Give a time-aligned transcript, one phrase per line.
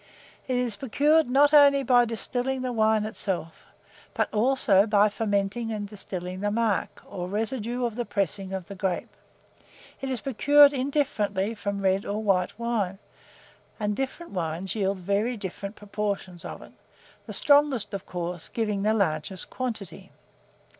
[0.47, 3.67] It is procured not only by distilling the wine itself,
[4.15, 8.73] but also by fermenting and distilling the marc, or residue of the pressings of the
[8.73, 9.15] grape.
[10.01, 12.97] It is procured indifferently from red or white wine,
[13.79, 16.71] and different wines yield very different proportions of it,
[17.27, 20.11] the strongest, of course, giving the largest quantity.